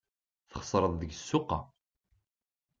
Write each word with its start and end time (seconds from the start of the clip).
Txesreḍ 0.49 0.93
deg 0.97 1.11
ssuq-a. 1.17 1.59